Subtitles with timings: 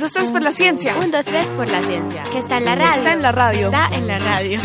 [0.00, 0.96] Dos, tres por la ciencia.
[0.98, 2.22] Un, dos, tres por la ciencia.
[2.32, 3.00] Que está en la radio.
[3.00, 3.66] Está en la radio.
[3.66, 4.60] Está en la radio.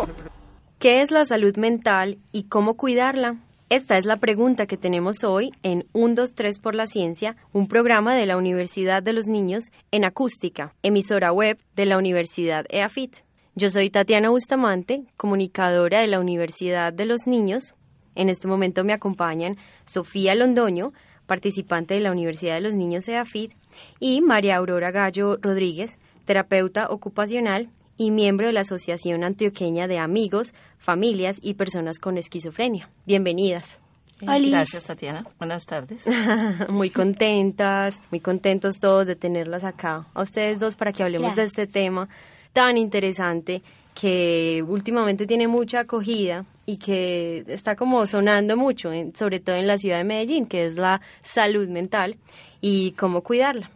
[0.78, 3.36] ¿Qué es la salud mental y cómo cuidarla?
[3.70, 7.68] Esta es la pregunta que tenemos hoy en 1, 2, 3 por la Ciencia, un
[7.68, 13.16] programa de la Universidad de los Niños en acústica, emisora web de la Universidad EAFIT.
[13.54, 17.74] Yo soy Tatiana Bustamante, comunicadora de la Universidad de los Niños.
[18.14, 19.56] En este momento me acompañan
[19.86, 20.92] Sofía Londoño,
[21.26, 23.52] participante de la Universidad de los Niños EAFIT,
[23.98, 30.54] y María Aurora Gallo Rodríguez, terapeuta ocupacional y miembro de la Asociación Antioqueña de Amigos,
[30.78, 32.88] Familias y Personas con Esquizofrenia.
[33.06, 33.78] Bienvenidas.
[34.20, 35.26] Gracias, Tatiana.
[35.38, 36.06] Buenas tardes.
[36.70, 40.06] muy contentas, muy contentos todos de tenerlas acá.
[40.14, 42.08] A ustedes dos para que hablemos de este tema
[42.52, 43.62] tan interesante
[44.00, 49.76] que últimamente tiene mucha acogida y que está como sonando mucho, sobre todo en la
[49.76, 52.16] ciudad de Medellín, que es la salud mental
[52.62, 53.70] y cómo cuidarla.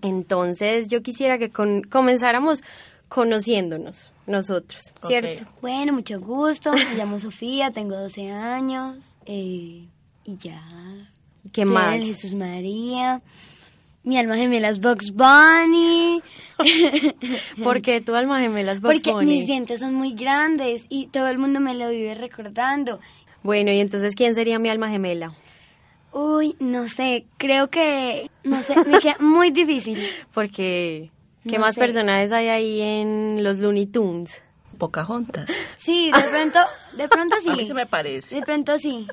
[0.00, 2.62] Entonces yo quisiera que comenzáramos
[3.08, 5.44] conociéndonos nosotros, ¿cierto?
[5.60, 9.86] Bueno, mucho gusto, me llamo Sofía, tengo 12 años eh,
[10.24, 10.62] y ya.
[11.52, 12.00] ¿Qué más?
[12.00, 13.20] Jesús María.
[14.06, 16.22] Mi alma gemela es Box Bunny.
[17.64, 21.26] ¿Por qué tu alma gemela es Box Porque mis dientes son muy grandes y todo
[21.26, 23.00] el mundo me lo vive recordando.
[23.42, 25.34] Bueno, y entonces, ¿quién sería mi alma gemela?
[26.12, 29.98] Uy, no sé, creo que, no sé, me queda muy difícil.
[30.32, 31.10] Porque,
[31.44, 34.40] ¿qué más personajes hay ahí en los Looney Tunes?
[34.78, 35.50] Pocahontas.
[35.78, 36.60] Sí, de pronto,
[36.96, 37.48] de pronto sí.
[37.50, 38.36] A mí se me parece.
[38.36, 39.08] De pronto sí.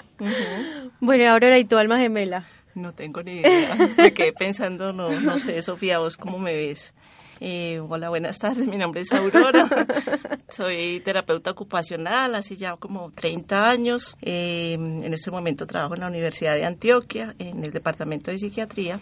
[1.00, 2.48] Bueno, ahora era y tu alma gemela.
[2.76, 3.76] No tengo ni idea.
[3.98, 6.94] Me quedé pensando, no, no sé, Sofía, vos cómo me ves.
[7.40, 8.68] Eh, hola, buenas tardes.
[8.68, 9.68] Mi nombre es Aurora.
[10.50, 14.18] Soy terapeuta ocupacional hace ya como 30 años.
[14.22, 19.00] Eh, en este momento trabajo en la Universidad de Antioquia, en el Departamento de Psiquiatría.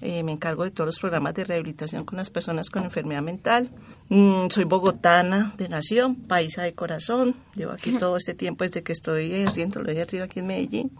[0.00, 3.70] Eh, me encargo de todos los programas de rehabilitación con las personas con enfermedad mental.
[4.08, 7.36] Mm, soy bogotana de nación, paisa de corazón.
[7.54, 10.90] Llevo aquí todo este tiempo desde que estoy ejerciendo, lo he ejercido aquí en Medellín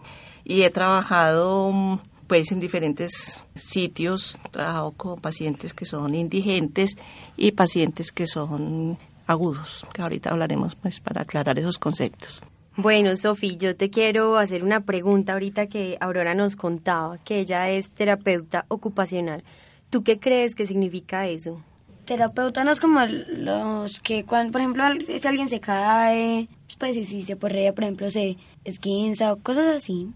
[0.45, 6.97] y he trabajado pues en diferentes sitios, trabajo con pacientes que son indigentes
[7.35, 8.97] y pacientes que son
[9.27, 12.41] agudos, que ahorita hablaremos pues para aclarar esos conceptos.
[12.77, 17.69] Bueno, Sofi, yo te quiero hacer una pregunta ahorita que Aurora nos contaba, que ella
[17.69, 19.43] es terapeuta ocupacional.
[19.89, 21.63] ¿Tú qué crees que significa eso?
[22.05, 27.23] Terapeuta no es como los que, cuando, por ejemplo, si alguien se cae, pues si
[27.23, 30.09] se porrea, por ejemplo, se esquinza o cosas así.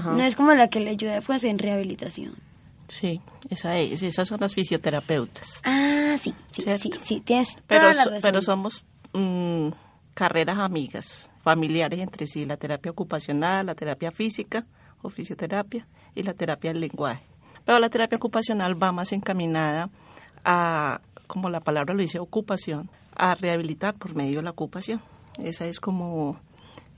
[0.00, 2.34] No es como la que le ayuda pues, en rehabilitación.
[2.88, 5.62] Sí, esa es, esas son las fisioterapeutas.
[5.64, 8.18] Ah, sí, sí, sí, sí, tienes pero, toda la razón.
[8.20, 9.68] Pero somos mm,
[10.14, 14.66] carreras amigas, familiares entre sí, la terapia ocupacional, la terapia física
[15.00, 17.22] o fisioterapia y la terapia del lenguaje.
[17.64, 19.88] Pero la terapia ocupacional va más encaminada
[20.44, 25.00] a, como la palabra lo dice, ocupación, a rehabilitar por medio de la ocupación.
[25.42, 26.38] Esa es como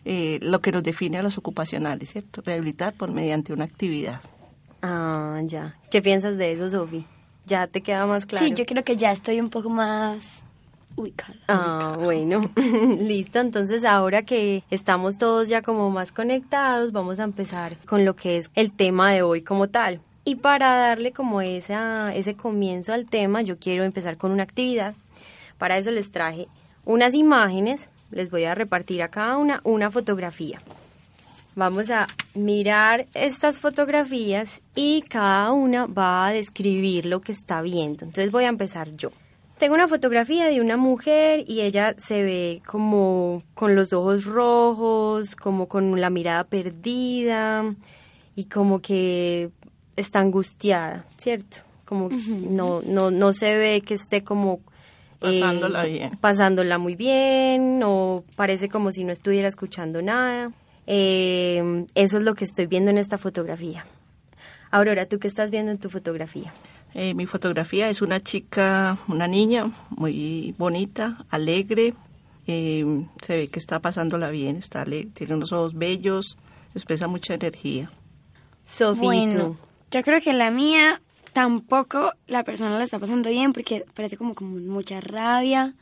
[0.04, 2.42] eh, lo que nos define a los ocupacionales, ¿cierto?
[2.44, 4.20] Rehabilitar por mediante una actividad.
[4.82, 5.76] Ah, ya.
[5.90, 7.06] ¿Qué piensas de eso, Sofi?
[7.46, 8.46] ¿Ya te queda más claro?
[8.46, 10.42] Sí, yo creo que ya estoy un poco más
[10.96, 11.34] ubicada.
[11.48, 12.50] Ah, bueno.
[12.98, 13.40] Listo.
[13.40, 18.36] Entonces, ahora que estamos todos ya como más conectados, vamos a empezar con lo que
[18.36, 20.00] es el tema de hoy como tal.
[20.24, 24.94] Y para darle como esa, ese comienzo al tema, yo quiero empezar con una actividad.
[25.58, 26.48] Para eso les traje
[26.84, 30.62] unas imágenes les voy a repartir a cada una una fotografía.
[31.56, 38.04] Vamos a mirar estas fotografías y cada una va a describir lo que está viendo.
[38.04, 39.10] Entonces voy a empezar yo.
[39.58, 45.36] Tengo una fotografía de una mujer y ella se ve como con los ojos rojos,
[45.36, 47.74] como con la mirada perdida
[48.34, 49.50] y como que
[49.94, 51.58] está angustiada, ¿cierto?
[51.84, 52.08] Como
[52.50, 54.60] no, no, no se ve que esté como
[55.24, 56.10] Pasándola eh, bien.
[56.20, 60.50] Pasándola muy bien, o parece como si no estuviera escuchando nada.
[60.86, 63.86] Eh, eso es lo que estoy viendo en esta fotografía.
[64.70, 66.52] Aurora, ¿tú qué estás viendo en tu fotografía?
[66.94, 71.94] Eh, mi fotografía es una chica, una niña muy bonita, alegre.
[72.46, 76.38] se ve que está pasándola bien, está tiene unos ojos bellos,
[76.74, 77.90] expresa mucha energía.
[78.66, 79.28] Sofía,
[79.90, 81.00] Yo creo que la mía
[81.34, 85.74] tampoco la persona la está pasando bien porque parece como, como mucha rabia,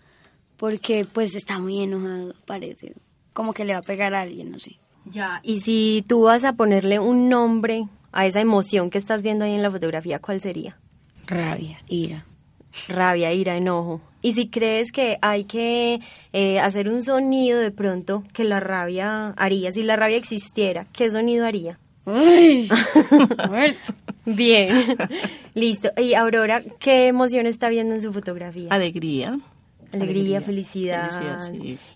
[0.56, 2.94] porque pues está muy enojado, parece.
[3.32, 4.78] Como que le va a pegar a alguien, no sé.
[5.04, 9.44] Ya, y si tú vas a ponerle un nombre a esa emoción que estás viendo
[9.44, 10.78] ahí en la fotografía, ¿cuál sería?
[11.26, 12.24] Rabia, ira.
[12.88, 14.00] Rabia, ira, enojo.
[14.22, 16.00] Y si crees que hay que
[16.32, 21.10] eh, hacer un sonido de pronto que la rabia haría, si la rabia existiera, ¿qué
[21.10, 21.78] sonido haría?
[22.06, 22.68] ¡Ay!
[24.24, 24.96] Bien,
[25.54, 25.90] listo.
[25.96, 28.68] Y Aurora, ¿qué emoción está viendo en su fotografía?
[28.70, 29.38] Alegría.
[29.92, 31.10] Alegría, felicidad.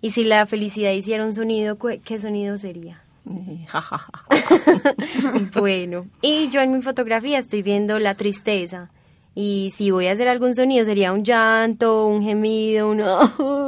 [0.03, 3.03] Y si la felicidad hiciera un sonido, ¿qué sonido sería?
[5.55, 8.91] bueno, y yo en mi fotografía estoy viendo la tristeza.
[9.35, 13.01] Y si voy a hacer algún sonido sería un llanto, un gemido, un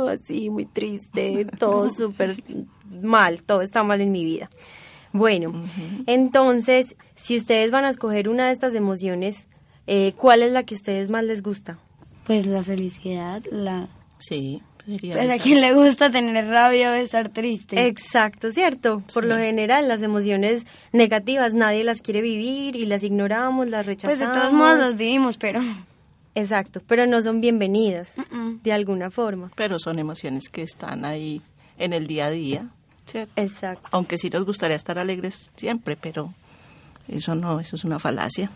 [0.08, 2.42] así muy triste, todo súper
[3.02, 4.48] mal, todo está mal en mi vida.
[5.12, 5.52] Bueno,
[6.06, 9.48] entonces, si ustedes van a escoger una de estas emociones,
[9.86, 11.78] eh, ¿cuál es la que a ustedes más les gusta?
[12.24, 13.88] Pues la felicidad, la...
[14.18, 14.62] Sí,
[15.00, 17.86] pero a quien le gusta tener rabia o estar triste.
[17.86, 19.02] Exacto, cierto.
[19.12, 24.18] Por lo general, las emociones negativas nadie las quiere vivir y las ignoramos, las rechazamos.
[24.18, 25.60] Pues de todos modos las vivimos, pero...
[26.34, 28.14] Exacto, pero no son bienvenidas
[28.62, 29.50] de alguna forma.
[29.56, 31.42] Pero son emociones que están ahí
[31.78, 32.70] en el día a día,
[33.08, 33.32] ¿cierto?
[33.36, 33.88] Exacto.
[33.92, 36.32] Aunque sí nos gustaría estar alegres siempre, pero
[37.08, 38.50] eso no, eso es una falacia,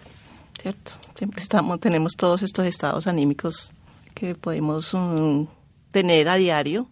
[0.60, 0.92] ¿cierto?
[1.16, 3.72] Siempre estamos, tenemos todos estos estados anímicos
[4.14, 4.94] que podemos...
[4.94, 5.48] Um,
[5.92, 6.88] tener a diario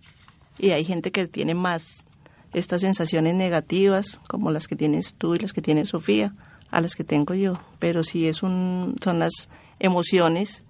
[0.59, 2.07] y hay gente que tiene más
[2.53, 6.35] estas sensaciones negativas como las que tienes tú y las que tiene Sofía
[6.71, 9.49] a las que tengo yo, pero sí es un, son las
[9.81, 10.63] emociones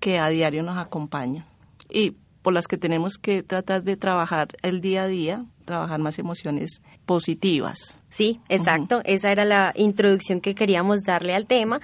[0.00, 1.46] que a diario nos acompañan
[1.88, 6.18] y por las que tenemos que tratar de trabajar el día a día, trabajar más
[6.18, 8.00] emociones positivas.
[8.08, 11.80] Sí, exacto, esa era la introducción que queríamos darle al tema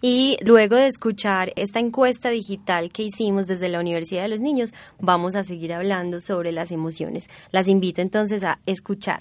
[0.00, 4.74] y luego de escuchar esta encuesta digital que hicimos desde la Universidad de los Niños,
[4.98, 7.28] vamos a seguir hablando sobre las emociones.
[7.50, 9.20] Las invito entonces a escuchar.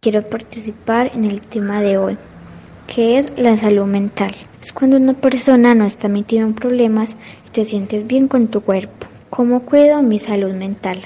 [0.00, 2.16] Quiero participar en el tema de hoy,
[2.86, 4.34] que es la salud mental.
[4.60, 7.16] Es cuando una persona no está metida en problemas
[7.46, 9.06] y te sientes bien con tu cuerpo.
[9.30, 10.98] ¿Cómo cuido mi salud mental?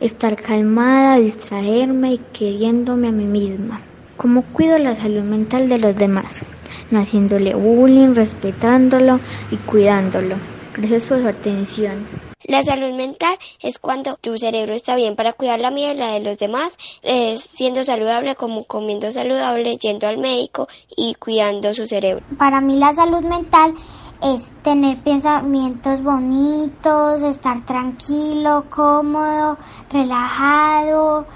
[0.00, 3.80] estar calmada, distraerme y queriéndome a mí misma.
[4.16, 6.44] ¿Cómo cuido la salud mental de los demás?
[6.90, 9.20] No haciéndole bullying, respetándolo
[9.50, 10.36] y cuidándolo.
[10.74, 12.27] Gracias por su atención.
[12.44, 16.12] La salud mental es cuando tu cerebro está bien para cuidar la mía y la
[16.12, 21.88] de los demás, es siendo saludable como comiendo saludable, yendo al médico y cuidando su
[21.88, 22.24] cerebro.
[22.38, 23.74] Para mí la salud mental
[24.22, 29.58] es tener pensamientos bonitos, estar tranquilo, cómodo,
[29.90, 31.26] relajado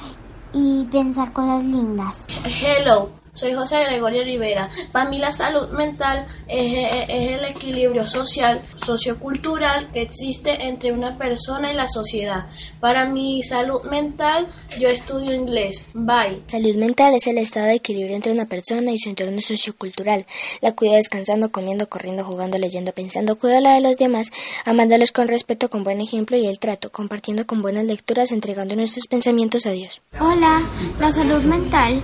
[0.53, 2.27] y pensar cosas lindas.
[2.45, 4.69] Hello, soy José Gregorio Rivera.
[4.93, 11.73] Para mí la salud mental es, el equilibrio social, sociocultural que existe entre una persona
[11.73, 12.47] y la sociedad.
[12.81, 14.49] Para mi salud mental
[14.79, 15.87] yo estudio inglés.
[15.95, 16.43] Bye.
[16.47, 20.27] Salud mental es el estado de equilibrio entre una persona y su entorno sociocultural.
[20.61, 23.39] La cuida descansando, comiendo, corriendo, jugando, leyendo, pensando.
[23.39, 24.31] Cuida la de los demás,
[24.67, 29.07] amándolos con respeto, con buen ejemplo y el trato, compartiendo con buenas lecturas, entregando nuestros
[29.07, 30.03] pensamientos a Dios.
[30.21, 30.63] Hola,
[30.99, 32.03] la salud mental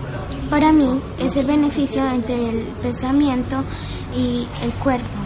[0.48, 3.62] para mí es el beneficio entre el pensamiento
[4.16, 5.18] y el cuerpo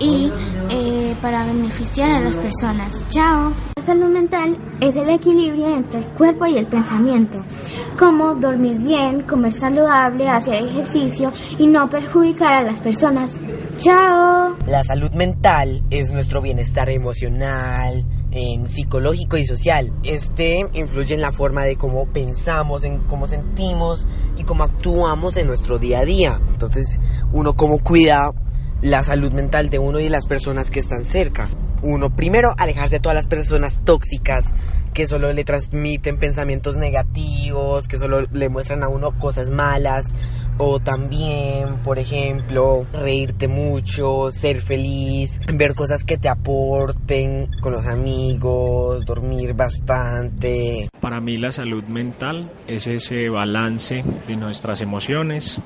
[0.00, 0.32] y
[0.70, 3.06] eh, para beneficiar a las personas.
[3.10, 3.52] Chao.
[3.76, 7.44] La salud mental es el equilibrio entre el cuerpo y el pensamiento,
[7.98, 13.36] como dormir bien, comer saludable, hacer ejercicio y no perjudicar a las personas.
[13.76, 14.56] Chao.
[14.66, 19.92] La salud mental es nuestro bienestar emocional, en psicológico y social.
[20.02, 24.06] Este influye en la forma de cómo pensamos, en cómo sentimos
[24.36, 26.40] y cómo actuamos en nuestro día a día.
[26.48, 26.98] Entonces,
[27.32, 28.30] uno cómo cuida
[28.82, 31.48] la salud mental de uno y de las personas que están cerca.
[31.82, 34.44] Uno, primero, alejarse de todas las personas tóxicas
[34.92, 40.14] que solo le transmiten pensamientos negativos, que solo le muestran a uno cosas malas
[40.62, 47.86] o también, por ejemplo, reírte mucho, ser feliz, ver cosas que te aporten con los
[47.86, 50.90] amigos, dormir bastante.
[51.00, 55.60] Para mí la salud mental es ese balance de nuestras emociones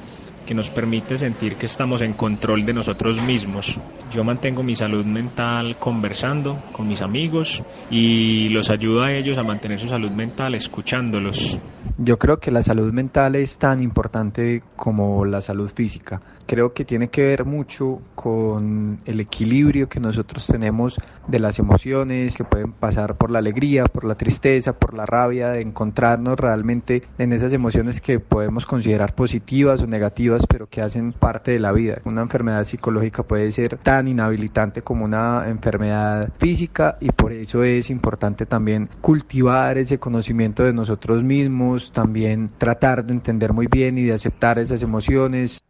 [0.47, 3.79] que nos permite sentir que estamos en control de nosotros mismos.
[4.13, 9.43] Yo mantengo mi salud mental conversando con mis amigos y los ayudo a ellos a
[9.43, 11.59] mantener su salud mental escuchándolos.
[11.99, 16.21] Yo creo que la salud mental es tan importante como la salud física.
[16.47, 20.99] Creo que tiene que ver mucho con el equilibrio que nosotros tenemos
[21.29, 25.51] de las emociones que pueden pasar por la alegría, por la tristeza, por la rabia,
[25.51, 31.13] de encontrarnos realmente en esas emociones que podemos considerar positivas o negativas, pero que hacen
[31.13, 32.01] parte de la vida.
[32.05, 37.91] Una enfermedad psicológica puede ser tan inhabilitante como una enfermedad física y por eso es
[37.91, 44.05] importante también cultivar ese conocimiento de nosotros mismos, también tratar de entender muy bien y
[44.05, 45.63] de aceptar esas emociones.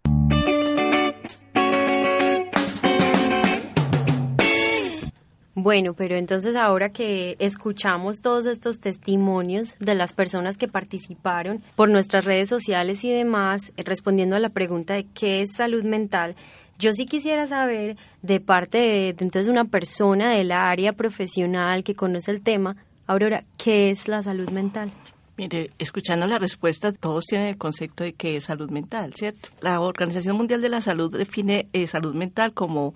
[5.65, 11.89] Bueno, pero entonces ahora que escuchamos todos estos testimonios de las personas que participaron por
[11.89, 16.37] nuestras redes sociales y demás, eh, respondiendo a la pregunta de qué es salud mental,
[16.79, 22.31] yo sí quisiera saber de parte de, entonces una persona del área profesional que conoce
[22.31, 24.93] el tema, Aurora, ¿qué es la salud mental?
[25.39, 29.49] Mire, escuchando la respuesta, todos tienen el concepto de qué es salud mental, ¿cierto?
[29.63, 32.93] La Organización Mundial de la Salud define eh, salud mental como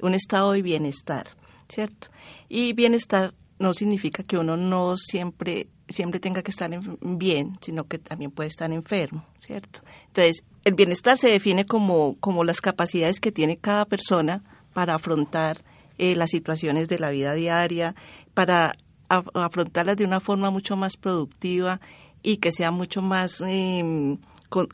[0.00, 1.26] un estado de bienestar
[1.68, 2.08] ¿cierto?
[2.48, 7.98] Y bienestar no significa que uno no siempre siempre tenga que estar bien, sino que
[7.98, 9.80] también puede estar enfermo, ¿cierto?
[10.06, 14.42] Entonces, el bienestar se define como, como las capacidades que tiene cada persona
[14.72, 15.62] para afrontar
[15.98, 17.94] eh, las situaciones de la vida diaria,
[18.34, 18.74] para
[19.08, 21.80] afrontarlas de una forma mucho más productiva
[22.22, 24.18] y que sea mucho más, em,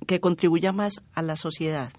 [0.07, 1.91] que contribuya más a la sociedad,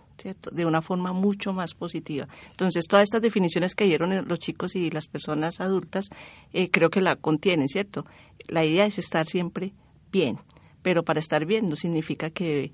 [0.51, 2.27] de una forma mucho más positiva.
[2.47, 6.09] Entonces, todas estas definiciones que dieron los chicos y las personas adultas,
[6.53, 8.05] eh, creo que la contienen, ¿cierto?
[8.47, 9.73] La idea es estar siempre
[10.11, 10.39] bien,
[10.81, 12.71] pero para estar bien no significa que,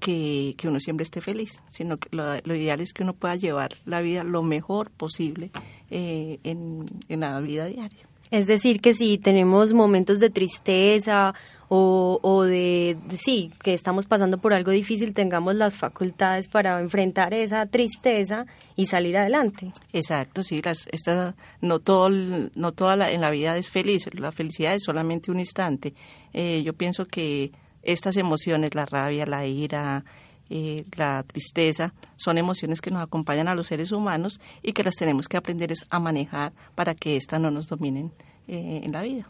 [0.00, 4.00] que, uno siempre esté feliz, sino que lo, ideal es que uno pueda llevar la
[4.00, 5.50] vida lo mejor posible
[5.90, 8.09] eh, en, en la vida diaria.
[8.30, 11.34] Es decir, que si tenemos momentos de tristeza
[11.68, 17.66] o, de, sí, que estamos pasando por algo difícil, tengamos las facultades para enfrentar esa
[17.66, 19.72] tristeza y salir adelante.
[19.92, 24.32] Exacto, sí, las, esta, no, todo, no toda la, en la vida es feliz, la
[24.32, 25.94] felicidad es solamente un instante.
[26.32, 30.04] Eh, yo pienso que estas emociones, la rabia, la ira,
[30.50, 34.96] eh, la tristeza, son emociones que nos acompañan a los seres humanos y que las
[34.96, 38.10] tenemos que aprender a manejar para que éstas no nos dominen
[38.48, 39.28] eh, en la vida.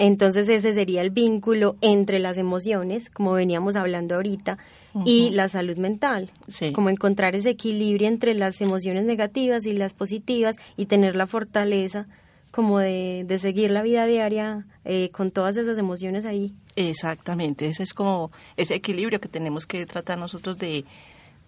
[0.00, 4.58] Entonces ese sería el vínculo entre las emociones, como veníamos hablando ahorita,
[5.04, 6.30] y la salud mental.
[6.72, 12.06] Como encontrar ese equilibrio entre las emociones negativas y las positivas y tener la fortaleza
[12.50, 16.54] como de, seguir la vida diaria eh, con todas esas emociones ahí.
[16.76, 20.84] Exactamente, ese es como ese equilibrio que tenemos que tratar nosotros de,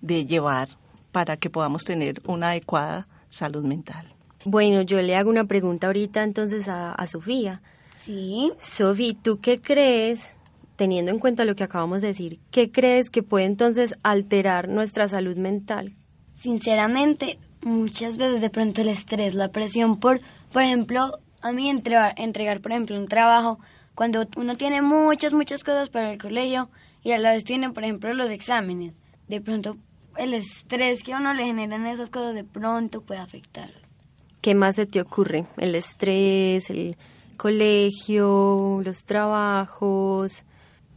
[0.01, 0.69] de llevar
[1.13, 4.07] para que podamos tener una adecuada salud mental.
[4.45, 7.61] Bueno, yo le hago una pregunta ahorita entonces a, a Sofía.
[8.01, 8.53] Sí.
[8.59, 10.31] Sofi, ¿tú qué crees,
[10.77, 15.09] teniendo en cuenta lo que acabamos de decir, qué crees que puede entonces alterar nuestra
[15.09, 15.95] salud mental?
[16.37, 20.21] Sinceramente, muchas veces de pronto el estrés, la presión por,
[20.53, 23.59] por ejemplo, a mí entregar, entregar, por ejemplo, un trabajo,
[23.95, 26.71] cuando uno tiene muchas, muchas cosas para el colegio
[27.03, 28.97] y a la vez tiene, por ejemplo, los exámenes,
[29.29, 29.77] de pronto
[30.17, 33.71] el estrés que a uno le generan esas cosas de pronto puede afectar.
[34.41, 35.47] ¿Qué más se te ocurre?
[35.57, 36.97] El estrés, el
[37.37, 40.45] colegio, los trabajos.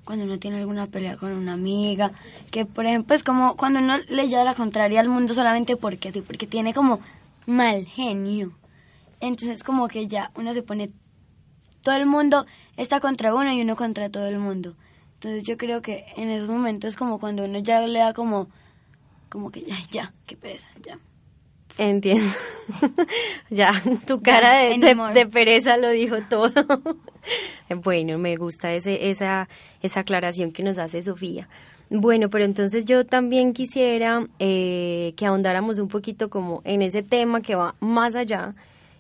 [0.06, 2.12] Cuando uno tiene alguna pelea con una amiga,
[2.52, 6.12] que por ejemplo es como cuando uno le lleva la contraria al mundo solamente porque
[6.12, 7.00] sí, porque tiene como
[7.46, 8.52] mal genio.
[9.24, 10.90] Entonces como que ya uno se pone,
[11.82, 14.76] todo el mundo está contra uno y uno contra todo el mundo.
[15.14, 18.50] Entonces yo creo que en esos momentos como cuando uno ya le da como,
[19.30, 21.00] como que ya, ya, qué pereza, ya.
[21.78, 22.30] Entiendo.
[23.50, 23.72] ya,
[24.06, 26.52] tu cara de, pereza lo dijo todo.
[27.82, 29.48] bueno, me gusta ese, esa,
[29.82, 31.48] esa aclaración que nos hace Sofía.
[31.90, 37.42] Bueno, pero entonces yo también quisiera eh, que ahondáramos un poquito como en ese tema
[37.42, 38.54] que va más allá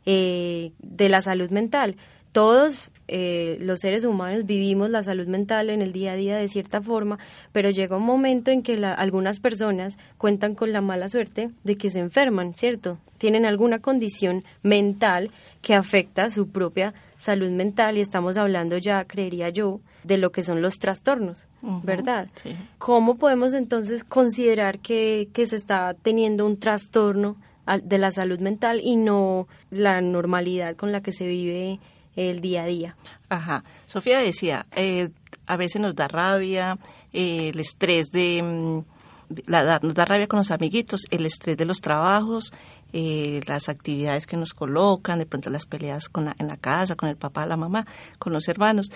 [0.06, 1.96] eh, de la salud mental.
[2.32, 6.48] Todos eh, los seres humanos vivimos la salud mental en el día a día de
[6.48, 7.20] cierta forma,
[7.52, 11.92] pero llega un momento en que algunas personas cuentan con la mala suerte de que
[11.92, 12.98] se enferman, ¿cierto?
[13.20, 15.30] Tienen alguna condición mental
[15.62, 20.42] que afecta su propia salud mental y estamos hablando ya, creería yo, de lo que
[20.42, 21.48] son los trastornos,
[21.84, 22.30] ¿verdad?
[22.78, 27.38] ¿Cómo podemos entonces considerar que, que se está teniendo un trastorno
[27.84, 31.80] de la salud mental y no la normalidad con la que se vive
[32.16, 32.96] el día a día.
[33.30, 33.64] Ajá.
[33.86, 35.10] Sofía decía, eh,
[35.48, 36.78] a veces nos da rabia,
[37.12, 41.66] eh, el estrés de, mm, la, nos da rabia con los amiguitos, el estrés de
[41.66, 42.54] los trabajos,
[42.92, 47.10] eh, las actividades que nos colocan, de pronto las peleas con en la casa, con
[47.10, 47.88] el papá, la mamá,
[48.20, 48.92] con los hermanos.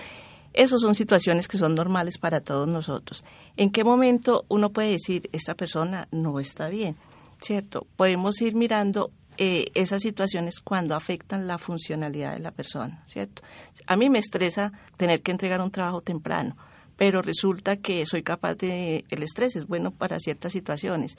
[0.53, 3.24] Esas son situaciones que son normales para todos nosotros.
[3.57, 6.95] ¿En qué momento uno puede decir, esta persona no está bien?
[7.39, 7.88] ¿Cierto?
[7.96, 13.44] Podemos ir mirando eh, esas situaciones cuando afectan la funcionalidad de la persona, ¿cierto?
[13.86, 16.58] A mí me estresa tener que entregar un trabajo temprano,
[16.96, 21.17] pero resulta que soy capaz de, el estrés es bueno para ciertas situaciones.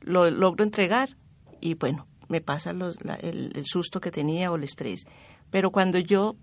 [0.00, 1.10] Lo logro entregar
[1.60, 5.04] y bueno, me pasa el susto que tenía o el estrés.
[5.50, 6.34] Pero cuando yo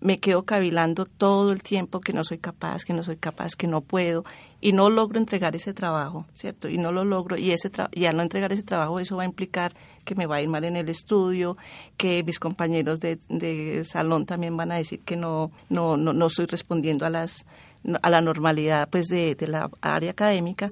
[0.00, 3.66] me quedo cavilando todo el tiempo que no soy capaz, que no soy capaz, que
[3.66, 4.24] no puedo
[4.60, 6.68] y no logro entregar ese trabajo, ¿cierto?
[6.68, 9.26] Y no lo logro y ese y al no entregar ese trabajo eso va a
[9.26, 11.56] implicar que me va a ir mal en el estudio,
[11.96, 16.26] que mis compañeros de, de salón también van a decir que no no no, no
[16.26, 17.46] estoy respondiendo a las
[18.02, 20.70] a la normalidad pues de, de la área académica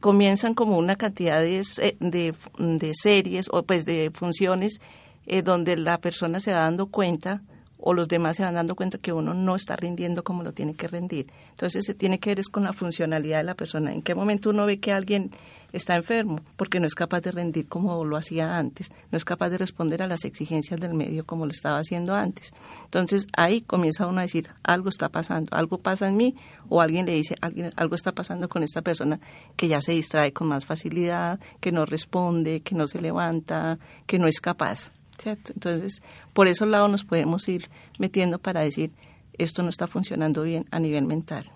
[0.00, 1.62] comienzan como una cantidad de,
[2.00, 4.80] de, de series o pues de funciones
[5.26, 7.40] eh, donde la persona se va dando cuenta
[7.86, 10.72] o los demás se van dando cuenta que uno no está rindiendo como lo tiene
[10.72, 11.26] que rendir.
[11.50, 13.92] Entonces se tiene que ver es con la funcionalidad de la persona.
[13.92, 15.30] ¿En qué momento uno ve que alguien
[15.70, 16.40] está enfermo?
[16.56, 20.02] Porque no es capaz de rendir como lo hacía antes, no es capaz de responder
[20.02, 22.54] a las exigencias del medio como lo estaba haciendo antes.
[22.86, 26.36] Entonces ahí comienza uno a decir, algo está pasando, algo pasa en mí,
[26.70, 27.36] o alguien le dice,
[27.76, 29.20] algo está pasando con esta persona
[29.56, 34.18] que ya se distrae con más facilidad, que no responde, que no se levanta, que
[34.18, 34.90] no es capaz.
[35.24, 36.02] Entonces,
[36.32, 37.68] por esos lados nos podemos ir
[37.98, 38.90] metiendo para decir,
[39.38, 41.50] esto no está funcionando bien a nivel mental.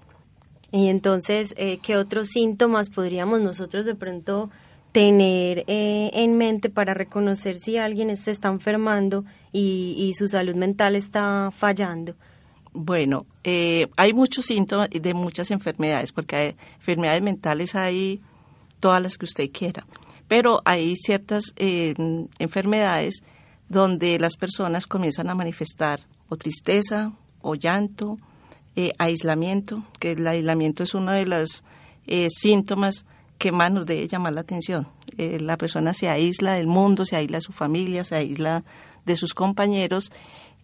[0.70, 4.50] Y entonces, eh, ¿qué otros síntomas podríamos nosotros de pronto
[4.92, 10.96] tener eh, en mente para reconocer si alguien se está enfermando y, su salud mental
[10.96, 12.14] está fallando?
[12.72, 18.20] Bueno, eh, hay muchos síntomas de muchas enfermedades, porque hay enfermedades mentales hay
[18.78, 19.86] todas las que usted quiera,
[20.28, 23.22] pero hay ciertas enfermedades
[23.68, 28.18] donde las personas comienzan a manifestar o tristeza o llanto,
[28.76, 31.64] eh, aislamiento, que el aislamiento es uno de los
[32.06, 33.06] eh, síntomas
[33.36, 34.88] que más nos debe llamar la atención.
[35.16, 38.64] Eh, la persona se aísla del mundo, se aísla de su familia, se aísla
[39.04, 40.10] de sus compañeros.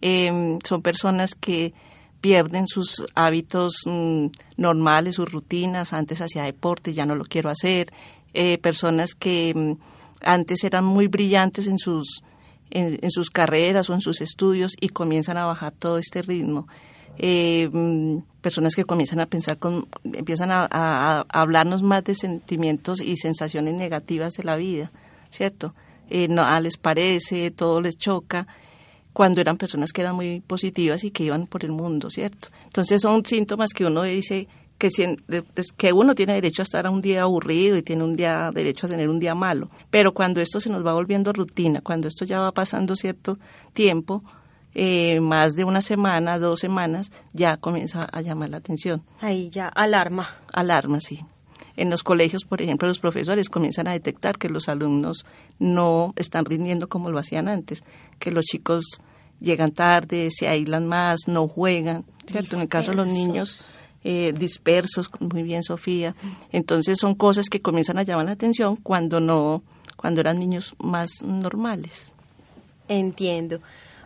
[0.01, 1.73] Em, son personas que
[2.21, 5.93] pierden sus hábitos mm, normales, sus rutinas.
[5.93, 7.91] Antes hacía deporte, ya no lo quiero hacer.
[8.61, 9.77] personas que mm,
[10.21, 12.23] antes eran muy brillantes en sus
[12.71, 16.67] en, sus carreras o en sus estudios y comienzan a bajar todo este ritmo.
[17.17, 23.15] Eh, mm, personas que comienzan a pensar, con, empiezan a, hablarnos más de sentimientos y
[23.17, 24.91] sensaciones negativas de la vida,
[25.29, 25.73] ¿cierto?
[26.09, 28.47] Eh, no, les parece, todo les choca,
[29.13, 32.49] cuando eran personas que eran muy positivas y que iban por el mundo, ¿cierto?
[32.65, 34.89] Entonces son síntomas que uno dice, que,
[35.77, 38.87] que uno tiene derecho a estar a un día aburrido y tiene un día derecho
[38.87, 39.69] a tener un día malo.
[39.89, 43.37] Pero cuando esto se nos va volviendo rutina, cuando esto ya va pasando cierto
[43.73, 44.23] tiempo,
[44.73, 49.03] eh, más de una semana, dos semanas, ya comienza a llamar la atención.
[49.21, 50.27] Ahí ya alarma.
[50.51, 51.21] Alarma, sí.
[51.77, 55.25] En los colegios, por ejemplo, los profesores comienzan a detectar que los alumnos
[55.59, 57.83] no están rindiendo como lo hacían antes,
[58.19, 59.01] que los chicos
[59.39, 62.55] llegan tarde, se aíslan más, no juegan, ¿cierto?
[62.55, 63.63] En el caso de los niños,
[64.07, 66.15] eh, dispersos, muy bien Sofía.
[66.51, 69.63] Entonces son cosas que comienzan a llamar la atención cuando no,
[69.97, 72.13] cuando eran niños más normales.
[72.87, 73.61] Entiendo.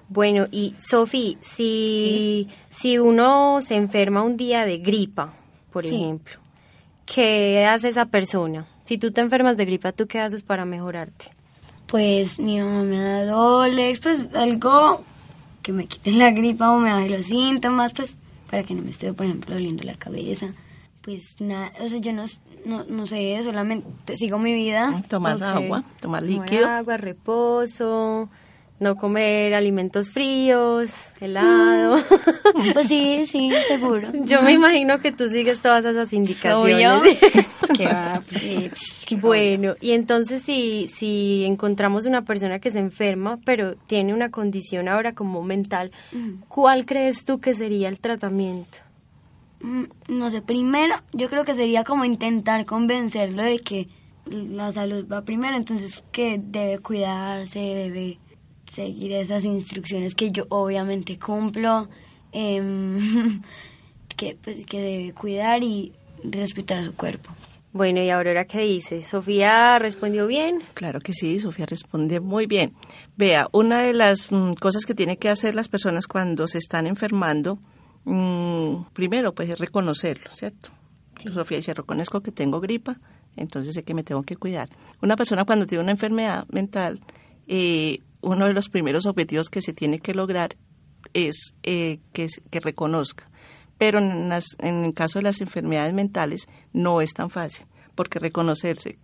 [0.08, 5.34] Bueno, y Sofía, si, si uno se enferma un día de gripa,
[5.70, 6.40] por ejemplo,
[7.06, 8.68] ¿qué hace esa persona?
[8.86, 11.26] Si tú te enfermas de gripa, ¿tú qué haces para mejorarte?
[11.88, 15.04] Pues mi mamá me da doles, pues algo
[15.62, 18.16] que me quite la gripa o me da los síntomas, pues
[18.50, 20.54] para que no me esté, por ejemplo, doliendo la cabeza.
[21.02, 22.26] Pues nada, o sea, yo no,
[22.86, 25.04] no, sé, solamente sigo mi vida.
[25.08, 26.62] Tomar agua, tomar líquido.
[26.62, 28.30] Tomar agua, reposo,
[28.80, 31.98] no comer alimentos fríos, helado.
[31.98, 32.04] Mm.
[32.74, 34.10] Pues sí, sí, seguro.
[34.26, 37.18] Yo me imagino que tú sigues todas esas indicaciones.
[39.10, 44.30] Pues, bueno, y entonces si, si encontramos una persona que se enferma, pero tiene una
[44.30, 45.92] condición ahora como mental,
[46.48, 48.80] ¿cuál crees tú que sería el tratamiento?
[49.62, 53.88] Mm, no sé, primero yo creo que sería como intentar convencerlo de que
[54.26, 58.18] la salud va primero, entonces que debe cuidarse, debe
[58.72, 61.90] seguir esas instrucciones que yo obviamente cumplo,
[62.32, 63.42] em,
[64.18, 67.32] que, pues, que debe cuidar y respetar su cuerpo.
[67.72, 69.04] Bueno, ¿y Aurora qué dice?
[69.04, 70.64] ¿Sofía respondió bien?
[70.74, 72.74] Claro que sí, Sofía responde muy bien.
[73.16, 76.88] Vea, una de las mm, cosas que tienen que hacer las personas cuando se están
[76.88, 77.60] enfermando,
[78.06, 80.72] mm, primero pues es reconocerlo, ¿cierto?
[81.32, 82.98] Sofía dice, reconozco que tengo gripa,
[83.36, 84.70] entonces sé que me tengo que cuidar.
[85.02, 87.00] Una persona cuando tiene una enfermedad mental,
[87.48, 90.56] eh, uno de los primeros objetivos que se tiene que lograr
[91.14, 93.30] es eh, que, que, reconozca.
[93.78, 99.00] Pero en, el caso de las enfermedades mentales no es tan fácil, porque reconocerse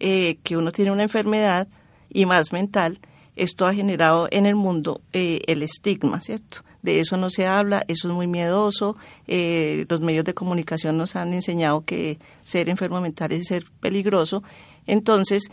[0.00, 1.68] eh, que uno tiene una enfermedad
[2.08, 3.00] y más mental,
[3.36, 6.62] esto ha generado en el mundo eh, el estigma, ¿cierto?
[6.82, 11.14] De eso no se habla, eso es muy miedoso, eh, los medios de comunicación nos
[11.14, 14.42] han enseñado que ser enfermo mental es ser peligroso,
[14.86, 15.50] entonces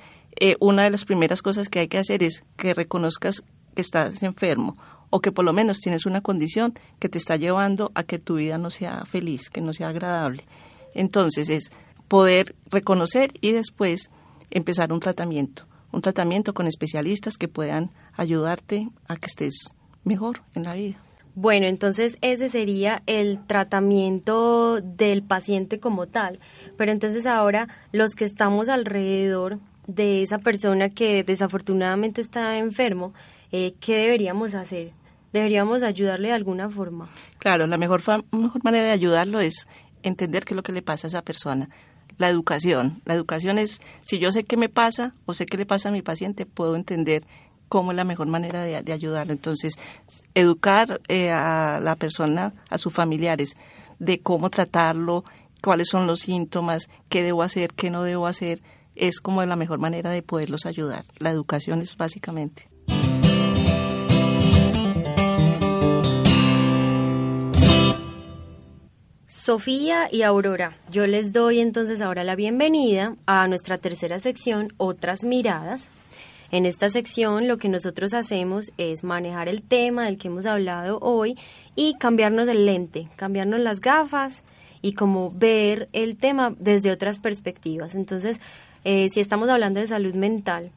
[0.59, 3.43] una de las primeras cosas que hay que hacer es que reconozcas
[3.75, 4.77] que estás enfermo
[5.09, 8.35] o que por lo menos tienes una condición que te está llevando a que tu
[8.35, 10.43] vida no sea feliz, que no sea agradable.
[10.93, 11.71] Entonces es
[12.07, 14.09] poder reconocer y después
[14.49, 19.73] empezar un tratamiento, un tratamiento con especialistas que puedan ayudarte a que estés
[20.03, 20.97] mejor en la vida.
[21.35, 26.39] Bueno, entonces ese sería el tratamiento del paciente como tal.
[26.77, 33.13] Pero entonces ahora los que estamos alrededor de esa persona que desafortunadamente está enfermo,
[33.51, 34.91] eh, ¿qué deberíamos hacer?
[35.33, 37.09] ¿Deberíamos ayudarle de alguna forma?
[37.39, 39.67] Claro, la mejor, mejor manera de ayudarlo es
[40.03, 41.69] entender qué es lo que le pasa a esa persona,
[42.17, 43.01] la educación.
[43.05, 45.91] La educación es, si yo sé qué me pasa o sé qué le pasa a
[45.91, 47.23] mi paciente, puedo entender
[47.69, 49.33] cómo es la mejor manera de, ayudarlo.
[49.33, 49.73] Entonces,
[50.33, 53.55] educar eh, a la persona, a sus familiares,
[53.99, 55.23] de cómo tratarlo,
[55.61, 58.61] cuáles son los síntomas, qué debo hacer, qué no debo hacer,
[58.97, 61.03] es como la mejor manera de poderlos ayudar.
[61.19, 62.69] La educación es básicamente.
[69.47, 75.23] Sofía y Aurora, yo les doy entonces ahora la bienvenida a nuestra tercera sección, Otras
[75.23, 75.89] Miradas.
[76.51, 80.99] En esta sección lo que nosotros hacemos es manejar el tema del que hemos hablado
[80.99, 81.37] hoy
[81.75, 84.43] y cambiarnos el lente, cambiarnos las gafas
[84.81, 87.95] y como ver el tema desde otras perspectivas.
[87.95, 88.39] Entonces,
[88.89, 90.71] eh, si estamos hablando de salud mental,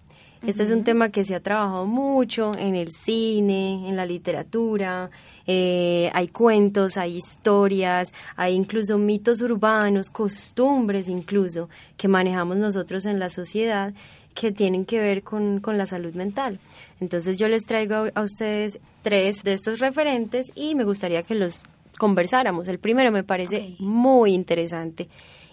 [0.44, 5.10] este es un tema que se ha trabajado mucho en el cine, en la literatura,
[5.46, 13.20] eh, hay cuentos, hay historias, hay incluso mitos urbanos, costumbres incluso que manejamos nosotros en
[13.20, 13.94] la sociedad
[14.34, 16.58] que tienen que ver con, la salud mental.
[16.98, 21.62] Entonces yo les traigo a, ustedes tres de estos referentes y me gustaría que los
[21.96, 22.66] conversáramos.
[22.66, 25.08] El primero me parece muy interesante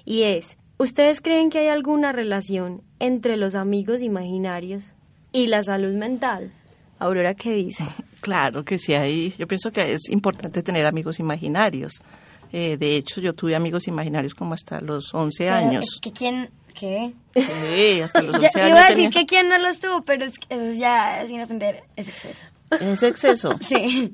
[0.06, 4.94] y es ¿Ustedes creen que hay alguna relación entre los amigos imaginarios
[5.32, 6.52] y la salud mental?
[7.00, 7.86] Aurora, ¿qué dice?
[8.20, 9.34] Claro que sí hay.
[9.38, 12.02] Yo pienso que es importante tener amigos imaginarios.
[12.52, 16.00] Eh, de hecho, yo tuve amigos imaginarios como hasta los 11 años.
[16.02, 16.50] ¿Que quién?
[16.74, 17.14] ¿Qué?
[17.36, 18.70] Sí, hasta los 11 años.
[18.70, 22.08] Iba a decir que quién no los tuvo, pero es, eso ya, sin ofender, es
[22.08, 22.46] exceso.
[22.80, 23.50] ¿Es exceso?
[23.68, 24.12] Sí.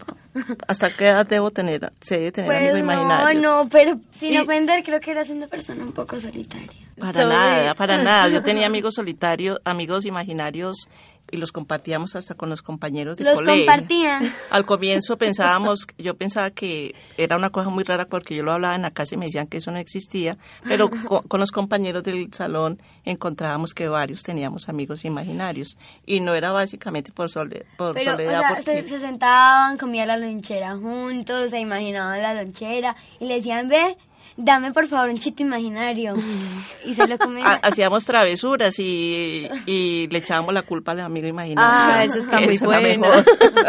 [0.68, 1.92] ¿Hasta qué edad debo tener?
[2.02, 3.44] Se debe tener amigos pues imaginarios.
[3.44, 6.72] No, no, pero sin ofender, creo que eras una persona un poco solitaria.
[6.98, 8.30] Para nada, para nada.
[8.30, 10.88] Yo tenía amigos solitarios, amigos imaginarios
[11.32, 13.66] y los compartíamos hasta con los compañeros de los colegio.
[13.66, 14.34] Los compartían.
[14.52, 18.76] Al comienzo pensábamos, yo pensaba que era una cosa muy rara porque yo lo hablaba
[18.76, 20.90] en la casa y me decían que eso no existía, pero
[21.28, 27.12] con, los compañeros del salón encontrábamos que varios teníamos amigos imaginarios y no era básicamente
[27.12, 27.32] por,
[27.78, 28.62] por soledad.
[28.64, 33.98] se, se, sentaban, comían la lonchera juntos, se imaginaban la lonchera y le decían, ve,
[34.38, 36.16] dame por favor un chito imaginario.
[36.86, 37.46] Y se lo comía.
[37.64, 41.64] Hacíamos travesuras y, y, le echábamos la culpa al amigo imaginario.
[41.66, 43.08] Ah, eso está muy bueno.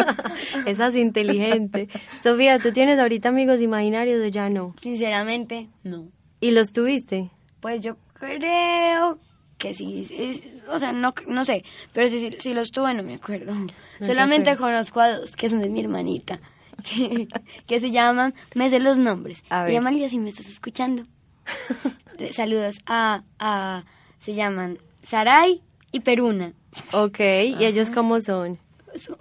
[0.66, 1.88] Esa es inteligente.
[2.18, 4.74] Sofía, ¿tú tienes ahorita amigos imaginarios o ya no?
[4.80, 6.08] Sinceramente, no.
[6.40, 7.30] ¿Y los tuviste?
[7.60, 9.18] Pues yo creo
[9.58, 13.52] que sí, o sea, no, no sé, pero si, si, los tuve no me acuerdo.
[14.00, 16.40] Solamente conozco a dos, que son de mi hermanita.
[17.66, 19.42] que, se llaman, me sé los nombres.
[19.50, 20.10] A ver.
[20.10, 21.04] Si me estás escuchando.
[22.32, 23.84] Saludos a, a,
[24.20, 26.52] se llaman Saray y Peruna.
[26.92, 28.58] Ok, ¿y ellos cómo son?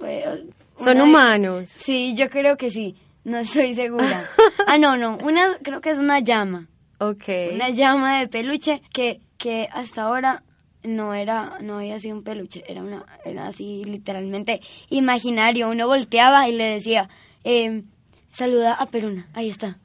[0.05, 1.69] Eh, ¿Son humanos?
[1.69, 4.23] Sí, yo creo que sí, no estoy segura.
[4.67, 6.67] ah, no, no, una creo que es una llama.
[6.99, 7.25] Ok.
[7.53, 10.43] Una llama de peluche que, que hasta ahora
[10.83, 16.47] no era no había sido un peluche era una era así literalmente imaginario uno volteaba
[16.49, 17.09] y le decía
[17.43, 17.83] eh,
[18.31, 19.77] saluda a Peruna, ahí está,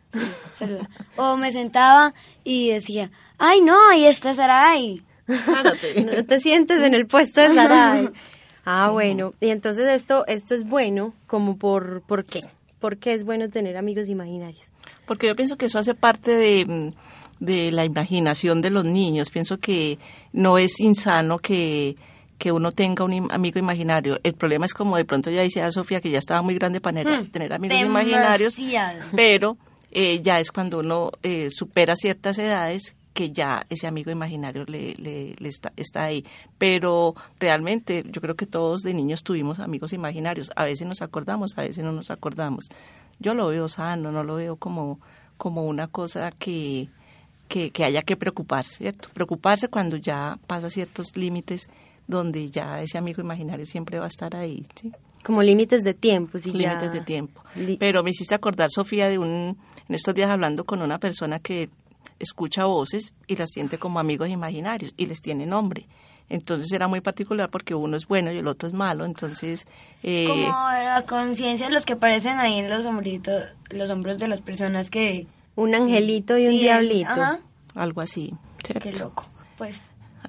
[0.54, 0.88] saluda.
[1.16, 5.02] O me sentaba y decía, ay no, ahí está Saray.
[5.26, 8.08] no te sientes en el puesto de Saray.
[8.70, 12.40] Ah, bueno, y entonces esto, esto es bueno, como por, ¿por qué?
[12.78, 14.72] ¿Por qué es bueno tener amigos imaginarios?
[15.06, 16.92] Porque yo pienso que eso hace parte de,
[17.40, 19.30] de la imaginación de los niños.
[19.30, 19.98] Pienso que
[20.34, 21.96] no es insano que
[22.38, 24.18] que uno tenga un amigo imaginario.
[24.22, 26.80] El problema es como de pronto ya dice a Sofía que ya estaba muy grande
[26.80, 28.56] para tener, hmm, amigos imaginarios,
[29.14, 29.58] pero
[29.90, 34.94] eh, ya es cuando uno eh, supera ciertas edades que ya ese amigo imaginario le,
[34.94, 36.24] le, está, está, ahí.
[36.56, 40.52] Pero realmente yo creo que todos de niños tuvimos amigos imaginarios.
[40.54, 42.66] A veces nos acordamos, a veces no nos acordamos.
[43.18, 45.00] Yo lo veo sano, no lo veo como,
[45.36, 46.90] como una cosa que,
[47.48, 49.08] que, que haya que preocuparse, ¿cierto?
[49.12, 51.68] Preocuparse cuando ya pasa ciertos límites
[52.08, 54.90] donde ya ese amigo imaginario siempre va a estar ahí, ¿sí?
[55.22, 56.52] Como límites de tiempo, sí.
[56.52, 57.42] Límites de tiempo.
[57.78, 61.68] Pero me hiciste acordar, Sofía, de un, en estos días hablando con una persona que
[62.18, 65.86] escucha voces y las siente como amigos imaginarios y les tiene nombre.
[66.30, 69.66] Entonces era muy particular porque uno es bueno y el otro es malo, entonces...
[70.02, 74.28] Eh, como la conciencia de los que aparecen ahí en los hombritos, los hombros de
[74.28, 75.26] las personas que...
[75.56, 77.38] Un angelito y un diablito.
[77.74, 78.88] Algo así, ¿cierto?
[78.88, 79.26] Qué loco,
[79.58, 79.76] pues...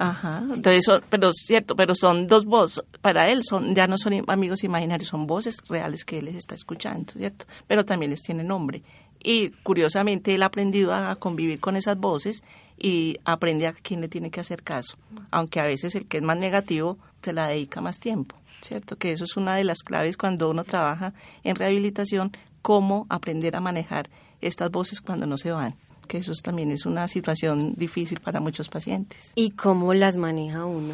[0.01, 4.63] Ajá, entonces, pero cierto, pero son dos voces, para él son ya no son amigos
[4.63, 7.45] imaginarios, son voces reales que él les está escuchando, ¿cierto?
[7.67, 8.81] Pero también les tiene nombre.
[9.21, 12.45] Y curiosamente él ha aprendido a convivir con esas voces
[12.77, 14.95] y aprende a quién le tiene que hacer caso,
[15.31, 18.95] aunque a veces el que es más negativo se la dedica más tiempo, ¿cierto?
[18.95, 22.31] Que eso es una de las claves cuando uno trabaja en rehabilitación,
[22.61, 24.09] cómo aprender a manejar
[24.39, 25.75] estas voces cuando no se van
[26.09, 29.31] que eso también es una situación difícil para muchos pacientes.
[29.35, 30.93] ¿Y cómo las maneja uno?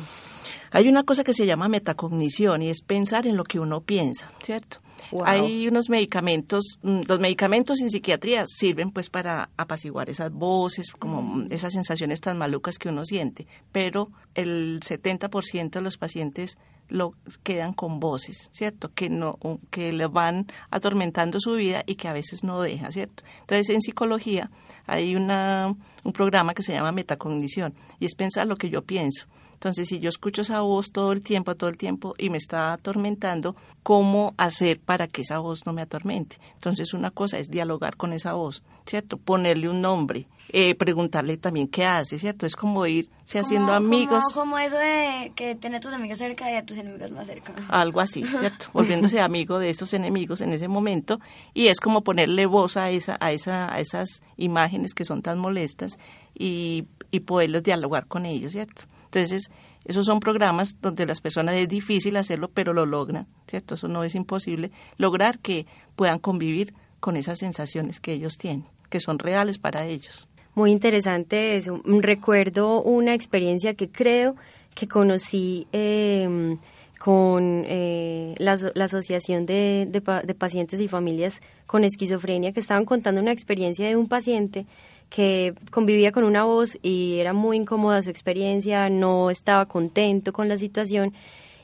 [0.69, 4.29] Hay una cosa que se llama metacognición y es pensar en lo que uno piensa,
[4.43, 4.79] ¿cierto?
[5.23, 11.21] Hay unos medicamentos, mm, los medicamentos en psiquiatría sirven pues para apaciguar esas voces, como
[11.21, 11.47] mm.
[11.51, 17.73] esas sensaciones tan malucas que uno siente, pero el 70% de los pacientes lo quedan
[17.73, 18.91] con voces, ¿cierto?
[18.93, 19.39] Que no
[19.71, 23.23] que le van atormentando su vida y que a veces no deja, ¿cierto?
[23.41, 24.51] Entonces, en psicología
[24.85, 29.25] hay una un programa que se llama metacognición y es pensar lo que yo pienso.
[29.55, 32.71] Entonces, si yo escucho esa voz todo el tiempo, todo el tiempo y me está
[32.73, 36.37] atormentando, ¿cómo hacer para que esa voz no me atormente?
[36.53, 39.17] Entonces, una cosa es dialogar con esa voz, ¿cierto?
[39.17, 42.45] Ponerle un nombre, eh, preguntarle también qué hace, ¿cierto?
[42.45, 44.23] Es como irse haciendo amigos.
[44.33, 47.53] Como, eso de que tener tus amigos cerca y a tus enemigos más cerca.
[47.69, 48.67] Algo así, ¿cierto?
[48.73, 51.19] Volviéndose amigo de estos enemigos en ese momento
[51.53, 55.39] y es como ponerle voz a, esa, a, esa, a esas imágenes que son tan
[55.39, 55.97] molestas
[56.33, 58.83] y, y poderlos dialogar con ellos, ¿cierto?
[59.15, 59.49] Entonces,
[59.85, 63.75] esos son programas donde las personas es difícil hacerlo, pero lo logran, ¿cierto?
[63.75, 68.99] Eso no es imposible, lograr que puedan convivir con esas sensaciones que ellos tienen, que
[68.99, 70.27] son reales para ellos.
[70.53, 71.81] Muy interesante eso.
[71.85, 74.35] Recuerdo una experiencia que creo
[74.73, 76.57] que conocí eh,
[77.05, 83.31] con eh, la, Asociación de, de Pacientes y Familias con Esquizofrenia, que estaban contando una
[83.31, 84.65] experiencia de un paciente
[85.11, 90.49] que convivía con una voz y era muy incómoda su experiencia, no estaba contento con
[90.49, 91.13] la situación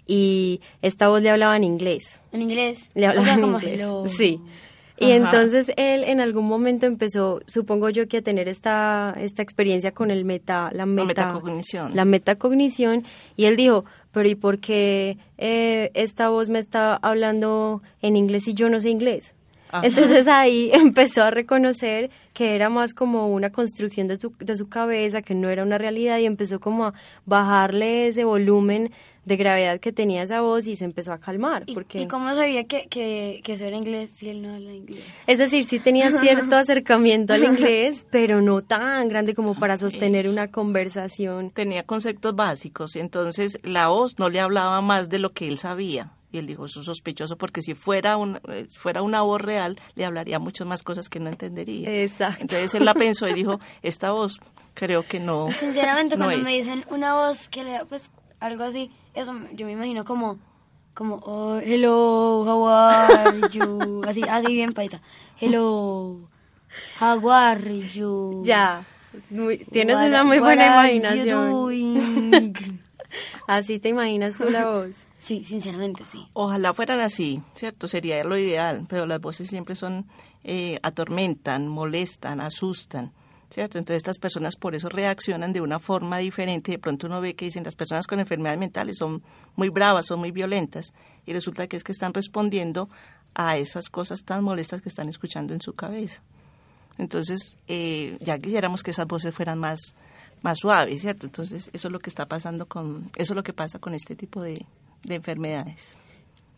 [0.06, 2.22] y esta voz le hablaba en inglés.
[2.32, 2.88] ¿En inglés?
[2.94, 3.82] Le hablaba en inglés.
[4.16, 4.40] Sí.
[5.02, 9.92] Y entonces él en algún momento empezó, supongo yo, que a tener esta, esta experiencia
[9.92, 11.96] con el meta, la, meta, metacognición.
[11.96, 13.04] La metacognición.
[13.36, 18.48] Y él dijo, pero ¿y por qué eh, esta voz me está hablando en inglés
[18.48, 19.36] y yo no sé inglés?
[19.84, 24.70] Entonces ahí empezó a reconocer que era más como una construcción de su, de su
[24.70, 26.94] cabeza, que no era una realidad y empezó como a
[27.26, 28.92] bajarle ese volumen
[29.26, 31.64] de gravedad que tenía esa voz y se empezó a calmar.
[31.68, 32.08] ¿Y, porque...
[32.08, 35.04] cómo sabía que, que, que, eso era inglés si él no habla inglés?
[35.28, 40.28] Es decir, sí tenía cierto acercamiento al inglés, pero no tan grande como para sostener
[40.28, 41.52] una conversación.
[41.52, 46.12] Tenía conceptos básicos, entonces la voz no le hablaba más de lo que él sabía.
[46.32, 49.78] Y él dijo, eso es sospechoso porque si fuera, un, eh, fuera una voz real,
[49.96, 51.90] le hablaría muchas más cosas que no entendería.
[52.04, 52.42] Exacto.
[52.42, 54.40] Entonces él la pensó y dijo, esta voz
[54.74, 55.52] creo que no.
[55.52, 60.06] Sinceramente, cuando me dicen una voz que le, pues algo así, eso yo me imagino
[60.06, 60.40] como,
[60.94, 64.02] como, oh, hello, how are you?
[64.08, 65.02] Así, así bien paisa.
[65.40, 66.30] Hello,
[67.00, 68.42] how are you?
[68.46, 68.86] Ya,
[69.72, 72.71] tienes una muy buena imaginación.
[73.58, 74.96] Así te imaginas tú la voz.
[75.22, 76.28] Sí, sinceramente sí.
[76.34, 77.88] Ojalá fueran así, ¿cierto?
[77.88, 80.08] Sería lo ideal, pero las voces siempre son,
[80.44, 83.12] eh, atormentan, molestan, asustan.
[83.52, 83.78] ¿cierto?
[83.78, 86.72] Entonces estas personas por eso reaccionan de una forma diferente.
[86.72, 89.22] De pronto uno ve que dicen las personas con enfermedades mentales son
[89.56, 90.94] muy bravas, son muy violentas
[91.26, 92.90] y resulta que es que están respondiendo
[93.36, 96.24] a esas cosas tan molestas que están escuchando en su cabeza.
[96.98, 99.96] Entonces eh, ya quisiéramos que esas voces fueran más
[100.42, 101.26] más suaves, ¿cierto?
[101.26, 104.16] Entonces eso es lo que está pasando con eso es lo que pasa con este
[104.16, 104.66] tipo de,
[105.04, 105.98] de enfermedades.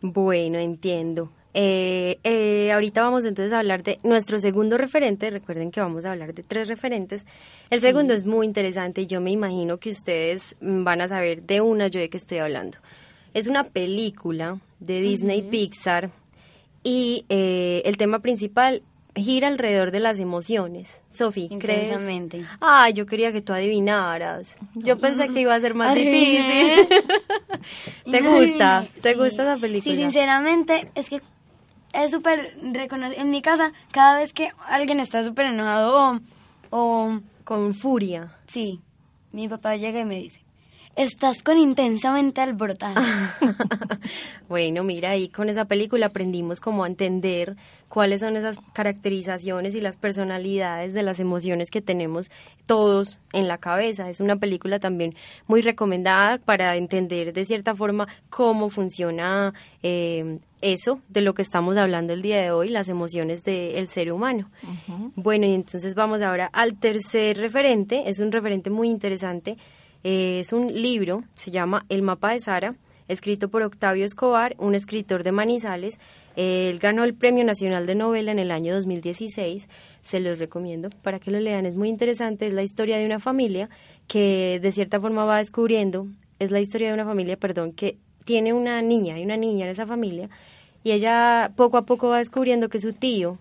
[0.00, 1.30] Bueno, entiendo.
[1.56, 5.30] Eh, eh, ahorita vamos entonces a hablar de nuestro segundo referente.
[5.30, 7.24] Recuerden que vamos a hablar de tres referentes.
[7.70, 11.60] El segundo es muy interesante y yo me imagino que ustedes van a saber de
[11.60, 12.78] una yo de que estoy hablando.
[13.34, 16.10] Es una película de Disney Pixar
[16.82, 18.82] y eh, el tema principal
[19.14, 21.02] gira alrededor de las emociones.
[21.10, 21.90] Sofi, ¿crees?
[22.60, 24.56] Ah, yo quería que tú adivinaras.
[24.74, 26.88] Yo pensé que iba a ser más difícil.
[28.10, 28.86] ¿Te gusta?
[29.00, 29.18] ¿Te Sí.
[29.18, 29.94] gusta esa película?
[29.94, 31.20] Sí, sinceramente, es que
[31.92, 33.20] es súper reconocido.
[33.22, 36.20] En mi casa, cada vez que alguien está súper enojado
[36.70, 37.20] o, o...
[37.44, 38.34] Con furia.
[38.46, 38.80] Sí,
[39.30, 40.43] mi papá llega y me dice,
[40.96, 43.36] estás con intensamente alborotada.
[44.46, 47.56] Bueno, mira, ahí con esa película aprendimos como a entender
[47.88, 52.30] cuáles son esas caracterizaciones y las personalidades de las emociones que tenemos
[52.66, 54.10] todos en la cabeza.
[54.10, 55.14] Es una película también
[55.46, 61.76] muy recomendada para entender de cierta forma cómo funciona eh, eso de lo que estamos
[61.76, 64.50] hablando el día de hoy, las emociones del ser humano.
[65.14, 68.08] Bueno, y entonces vamos ahora al tercer referente.
[68.08, 69.56] Es un referente muy interesante.
[70.04, 72.76] Eh, es un libro, se llama El mapa de Sara,
[73.08, 75.98] escrito por Octavio Escobar, un escritor de Manizales.
[76.36, 79.68] Él ganó el Premio Nacional de Novela en el año 2016.
[80.00, 81.66] Se los recomiendo para que lo lean.
[81.66, 82.46] Es muy interesante.
[82.46, 83.68] Es la historia de una familia
[84.06, 86.06] que de cierta forma va descubriendo.
[86.38, 89.70] Es la historia de una familia, perdón, que tiene una niña, hay una niña en
[89.70, 90.28] esa familia
[90.82, 93.38] y ella poco a poco va descubriendo que su tío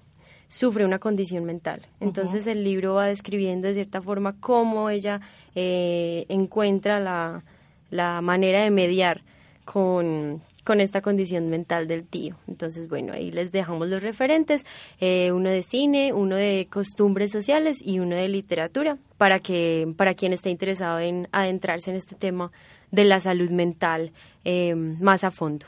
[0.53, 1.81] sufre una condición mental.
[1.99, 5.19] Entonces el libro va describiendo de cierta forma cómo ella
[5.55, 7.43] eh, encuentra la,
[7.89, 9.23] la manera de mediar
[9.65, 12.35] con, con esta condición mental del tío.
[12.47, 14.63] Entonces, bueno, ahí les dejamos los referentes,
[14.99, 20.13] eh, uno de cine, uno de costumbres sociales y uno de literatura, para que para
[20.13, 22.51] quien esté interesado en adentrarse en este tema
[22.91, 24.11] de la salud mental
[24.45, 25.65] eh, más a fondo.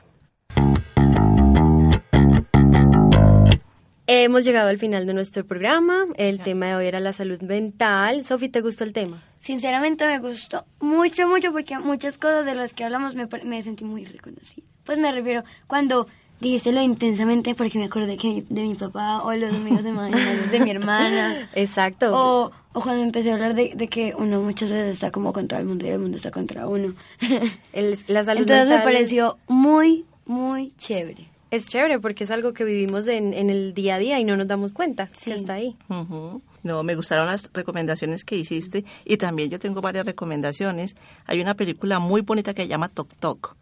[4.07, 6.05] Hemos llegado al final de nuestro programa.
[6.15, 8.23] El tema de hoy era la salud mental.
[8.23, 9.23] Sofi, ¿te gustó el tema?
[9.39, 13.83] Sinceramente me gustó mucho, mucho, porque muchas cosas de las que hablamos me, me sentí
[13.83, 14.63] muy reconocida.
[14.83, 16.07] Pues me refiero cuando
[16.39, 20.11] dijiste lo intensamente porque me acordé que de mi papá o los amigos de, mi,
[20.51, 21.49] de mi hermana.
[21.55, 22.11] Exacto.
[22.15, 25.59] O, o cuando empecé a hablar de, de, que uno muchas veces está como contra
[25.59, 26.93] el mundo y el mundo está contra uno.
[27.73, 31.34] El, la salud Entonces mental me pareció muy, muy chévere.
[31.51, 34.35] Es chévere porque es algo que vivimos en, en el día a día y no
[34.35, 35.31] nos damos cuenta sí.
[35.31, 35.75] que está ahí.
[35.89, 36.41] Uh -huh.
[36.63, 40.95] No, me gustaron las recomendaciones que hiciste y también yo tengo varias recomendaciones.
[41.27, 43.55] Hay una película muy bonita que se llama Tok Tok.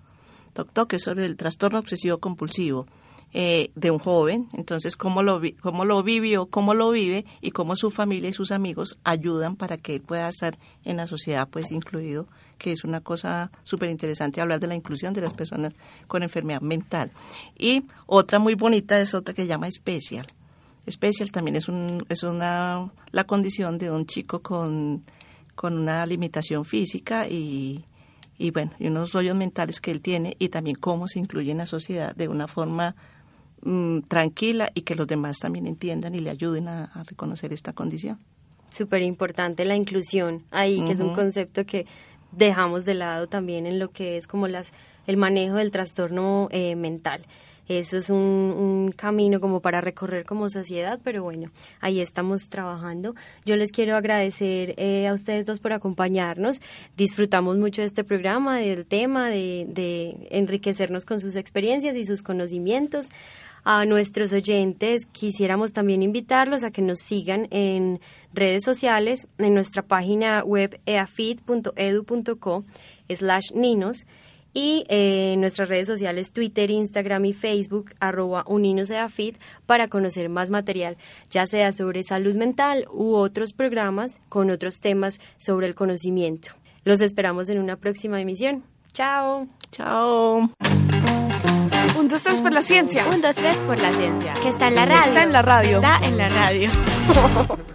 [0.54, 2.86] Tok Tok es sobre el trastorno obsesivo compulsivo
[3.34, 4.48] eh, de un joven.
[4.54, 8.52] Entonces, cómo lo, cómo lo vivió, cómo lo vive y cómo su familia y sus
[8.52, 13.01] amigos ayudan para que él pueda estar en la sociedad, pues incluido, que es una
[13.01, 15.73] cosa súper interesante hablar de la inclusión de las personas
[16.07, 17.11] con enfermedad mental.
[17.57, 20.25] Y otra muy bonita es otra que se llama Special.
[20.89, 25.03] Special también es, un, es una, la condición de un chico con,
[25.55, 27.85] con una limitación física y,
[28.37, 31.59] y bueno, y unos rollos mentales que él tiene y también cómo se incluye en
[31.59, 32.95] la sociedad de una forma
[33.61, 37.71] mmm, tranquila y que los demás también entiendan y le ayuden a, a reconocer esta
[37.71, 38.19] condición.
[38.69, 40.87] Súper importante la inclusión ahí, uh -huh.
[40.87, 41.85] que es un concepto que
[42.36, 44.72] dejamos de lado también en lo que es como las
[45.08, 47.26] el manejo del trastorno eh, mental.
[47.67, 53.15] Eso es un, un, camino como para recorrer como sociedad, pero bueno, ahí estamos trabajando.
[53.45, 56.62] Yo les quiero agradecer eh, a ustedes dos por acompañarnos.
[56.97, 62.21] Disfrutamos mucho de este programa, del tema, de, de enriquecernos con sus experiencias y sus
[62.21, 63.10] conocimientos.
[63.65, 68.02] A nuestros oyentes quisiéramos también invitarlos a que nos sigan en
[68.34, 72.65] redes sociales, en nuestra página web eafit.edu.co
[73.08, 74.06] slash ninos
[74.53, 80.49] y eh, en nuestras redes sociales Twitter, Instagram y Facebook arroba uninoseafit para conocer más
[80.49, 80.97] material,
[81.29, 86.49] ya sea sobre salud mental u otros programas con otros temas sobre el conocimiento.
[86.83, 88.63] Los esperamos en una próxima emisión.
[88.93, 89.47] Chao.
[89.71, 90.49] Chao.
[91.97, 93.07] Un, dos, tres por la ciencia.
[93.07, 94.33] Un, dos, tres por la ciencia.
[94.41, 95.07] Que está en la radio.
[95.07, 95.75] Está en la radio.
[95.77, 96.71] Está en la radio.